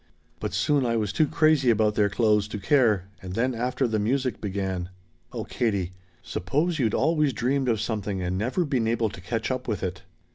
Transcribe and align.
But 0.39 0.55
soon 0.55 0.83
I 0.83 0.95
was 0.95 1.13
too 1.13 1.27
crazy 1.27 1.69
about 1.69 1.93
their 1.93 2.09
clothes 2.09 2.47
to 2.47 2.57
care 2.57 3.07
and 3.21 3.33
then 3.35 3.53
after 3.53 3.87
the 3.87 3.99
music 3.99 4.41
began 4.41 4.89
"Oh, 5.31 5.43
Katie! 5.43 5.91
Suppose 6.23 6.79
you'd 6.79 6.95
always 6.95 7.33
dreamed 7.33 7.69
of 7.69 7.79
something 7.79 8.19
and 8.19 8.35
never 8.35 8.65
been 8.65 8.87
able 8.87 9.09
to 9.09 9.21
catch 9.21 9.51
up 9.51 9.67
with 9.67 9.83
it. 9.83 10.01